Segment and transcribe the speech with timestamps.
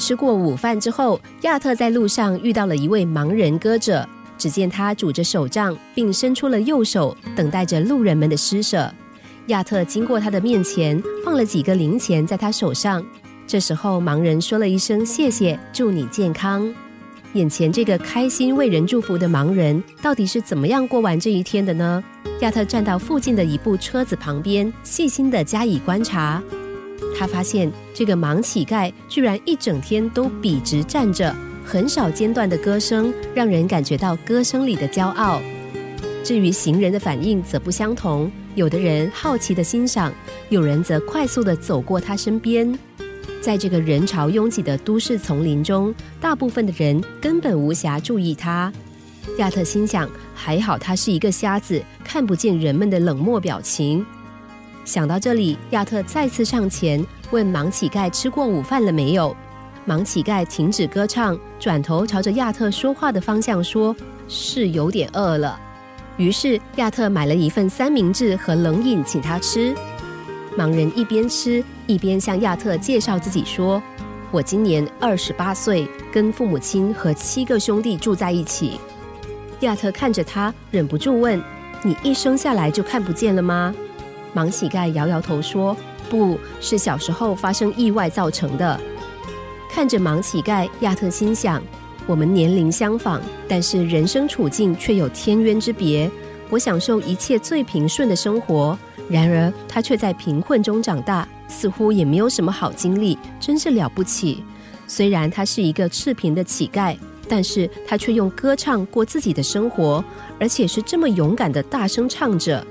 [0.00, 4.08] 吃过午饭之后，亚特在路上遇到了一位盲人歌者。
[4.38, 8.90] 只见他拄着手杖，并伸出了右手，等待着路人们的施舍。
[9.48, 13.04] 亚特经过他的面前，放了几个零钱在他手上。
[13.46, 16.72] 这时候，盲人说了一声“谢谢，祝你健康”。
[17.34, 22.02] 眼前这个开心为人祝福的盲人，到底是怎么样过完这一天的呢？
[22.40, 26.42] 亚特站到附近的一部车子旁边，细心的加以观察。
[27.18, 31.34] 他发现这个盲乞丐居然一整天都笔直站着。
[31.62, 35.40] 很少间断的歌声，让人感觉到歌声里的骄傲。
[36.24, 40.12] 至于行人的反应则不相同，有的人好奇的欣赏，
[40.48, 42.76] 有人则快速的走过他身边。
[43.40, 48.72] 在这个人潮拥挤的都市丛林中，大部分的人根本无暇注意他。
[49.38, 54.04] 亚特心想，还好他是一个瞎子，看不见人们的冷漠表情。
[54.90, 59.36] 想到这里，亚特再次上前问盲乞丐吃过午饭了没有。
[59.86, 63.94] 盲乞丐停止歌唱，转头朝着亚特说话的方向说
[64.26, 65.56] ：“是有点饿了。”
[66.18, 69.72] 于是亚特买了一份三明治和冷饮请他吃。
[70.58, 73.80] 盲人一边吃一边向亚特介绍自己说
[74.32, 78.80] ：“我今年二十八岁，跟父母亲和七个兄弟住在一起。”
[79.60, 81.40] 亚特看着他，忍不住问
[81.84, 83.72] ：“你一生下来就看不见了吗？”
[84.34, 85.76] 盲乞丐摇摇头说
[86.08, 88.80] ：“不是小时候发生意外造成的。”
[89.70, 91.62] 看着盲乞丐，亚特心想：
[92.06, 96.10] 我们年龄相仿，但是人生处境却有天渊之别。
[96.48, 98.76] 我享受一切最平顺的生活，
[99.08, 104.42] 然而他却在贫困中长大，似乎也没有什么好经历，真是了不起。
[104.88, 106.96] 虽然他是一个赤贫的乞丐，
[107.28, 110.04] 但是他却用歌唱过自己的生活，
[110.40, 112.66] 而且是这么勇敢的大声唱着。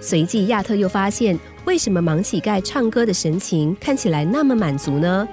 [0.00, 5.28] 随即，亚特又发现，为什么盲乞丐唱歌的神情看起来那么满足呢？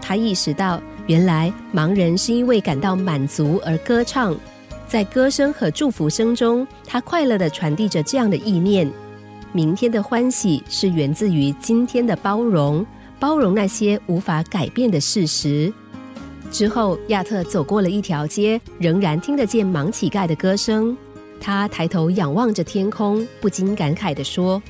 [0.00, 4.36] 他意识到，原来盲人是因为感到满足而歌唱，
[4.86, 8.90] 在歌声和祝福声中，他快乐地传递着这样的意念：
[9.52, 12.84] 明天的欢喜是源自于今天的包容，
[13.18, 15.72] 包容那些无法改变的事实。
[16.50, 20.94] 之后，亚特走过了一条街，仍然听得见盲乞丐的歌声。
[21.42, 24.62] 他抬头仰望着天空，不禁感慨地说：“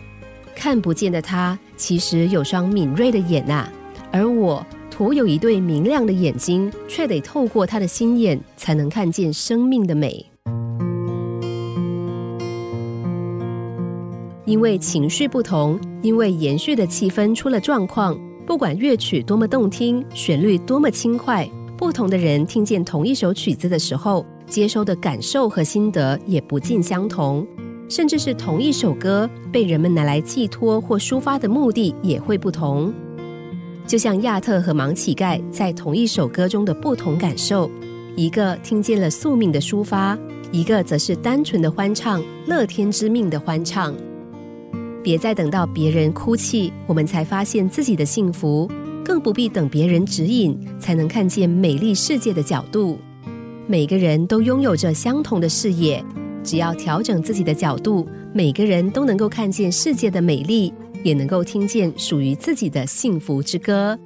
[0.57, 3.71] 看不见的他，其实有双敏锐的眼啊，
[4.11, 10.25] 而我。”徒有一对明亮的眼睛，却得透过他的心眼才能看见生命的美。
[14.45, 27.47] 因为情绪不同，因为延续的气氛出了状况，不管乐曲多么动听，旋律多么轻快，不同的人听见同一首曲子的时候，接收的感受和心得也不尽相同。
[27.89, 32.93] 甚至是同一首歌，被人们拿来寄托或抒发的目的也会不同。
[33.87, 37.71] 就像亚特和盲乞丐在同一首歌中的不同感受，
[38.15, 40.19] 一个听见了宿命的抒发，
[40.51, 43.95] 一个则是单纯的欢唱，乐天之命的欢唱。
[45.03, 48.69] 别再等到别人哭泣，我们才发现自己的幸福；
[49.05, 52.99] 更不必等别人指引，才能看见美丽世界的角度。
[53.67, 56.05] 每个人都拥有着相同的视野，
[56.43, 60.73] 只要调整自己的角度，每个人都能够看见世界的美丽。
[61.05, 63.99] 也能够听见属于自己的幸福之歌。